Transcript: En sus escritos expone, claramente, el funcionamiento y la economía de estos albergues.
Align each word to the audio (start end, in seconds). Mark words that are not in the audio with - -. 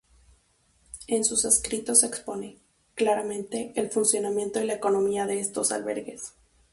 En 1.05 1.23
sus 1.23 1.45
escritos 1.45 2.01
expone, 2.03 2.57
claramente, 2.95 3.71
el 3.75 3.91
funcionamiento 3.91 4.59
y 4.59 4.65
la 4.65 4.73
economía 4.73 5.27
de 5.27 5.39
estos 5.39 5.71
albergues. 5.71 6.33